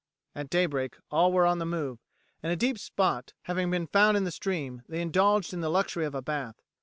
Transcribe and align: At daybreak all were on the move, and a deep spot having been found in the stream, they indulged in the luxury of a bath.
At 0.33 0.49
daybreak 0.49 0.97
all 1.11 1.31
were 1.31 1.45
on 1.45 1.59
the 1.59 1.65
move, 1.67 1.99
and 2.41 2.51
a 2.51 2.55
deep 2.55 2.79
spot 2.79 3.33
having 3.43 3.69
been 3.69 3.85
found 3.85 4.17
in 4.17 4.23
the 4.23 4.31
stream, 4.31 4.81
they 4.89 4.99
indulged 4.99 5.53
in 5.53 5.61
the 5.61 5.69
luxury 5.69 6.05
of 6.05 6.15
a 6.15 6.23
bath. 6.23 6.59